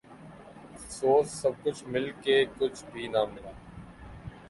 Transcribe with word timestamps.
افسوس 0.75 1.27
سب 1.41 1.53
کچھ 1.63 1.83
مل 1.91 2.09
کے 2.23 2.43
کچھ 2.57 2.83
بھی 2.91 3.07
ناں 3.13 3.25
ملا 3.33 3.51